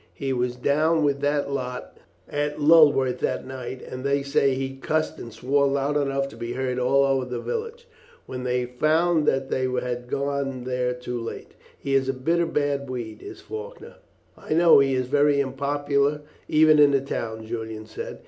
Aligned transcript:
He 0.15 0.33
was 0.33 0.55
down 0.55 1.03
with 1.03 1.19
that 1.19 1.51
lot 1.51 1.97
at 2.27 2.57
Lulworth 2.59 3.19
that 3.19 3.45
night, 3.45 3.83
and 3.87 4.03
they 4.03 4.23
say 4.23 4.55
he 4.55 4.77
cussed 4.77 5.19
and 5.19 5.31
swore 5.31 5.67
loud 5.67 5.95
enough 5.95 6.27
to 6.29 6.35
be 6.35 6.53
heard 6.53 6.79
all 6.79 7.03
over 7.03 7.23
the 7.23 7.39
village, 7.39 7.87
when 8.25 8.41
they 8.41 8.65
found 8.65 9.27
that 9.27 9.51
they 9.51 9.67
had 9.69 10.07
got 10.09 10.65
there 10.65 10.95
too 10.95 11.19
late. 11.21 11.51
He 11.77 11.93
is 11.93 12.09
a 12.09 12.13
bitter 12.13 12.47
bad 12.47 12.89
weed, 12.89 13.21
is 13.21 13.41
Faulkner." 13.41 13.97
"I 14.35 14.53
know 14.55 14.79
he 14.79 14.95
is 14.95 15.05
very 15.05 15.39
unpopular 15.39 16.21
even 16.47 16.79
in 16.79 16.89
the 16.89 17.01
town," 17.01 17.45
Julian 17.45 17.85
said. 17.85 18.17